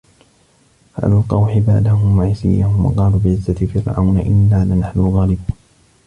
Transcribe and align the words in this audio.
فَأَلقَوا 0.95 1.47
حِبالَهُم 1.47 2.17
وَعِصِيَّهُم 2.19 2.85
وَقالوا 2.85 3.19
بِعِزَّةِ 3.19 3.53
فِرعَونَ 3.53 4.17
إِنّا 4.17 4.65
لَنَحنُ 4.73 4.99
الغالِبونَ 4.99 5.47